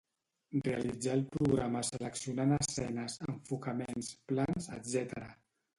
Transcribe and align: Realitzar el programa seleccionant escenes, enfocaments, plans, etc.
Realitzar 0.67 1.13
el 1.17 1.21
programa 1.35 1.83
seleccionant 1.91 2.57
escenes, 2.59 3.21
enfocaments, 3.35 4.13
plans, 4.33 4.75
etc. 4.81 5.33